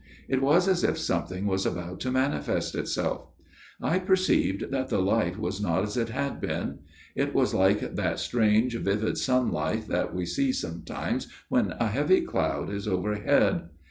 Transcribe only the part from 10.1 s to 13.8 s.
we see sometimes when a heavy cloud is overhead.